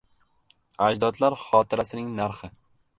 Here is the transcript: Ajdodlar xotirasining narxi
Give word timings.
Ajdodlar 0.87 1.37
xotirasining 1.45 2.13
narxi 2.23 2.55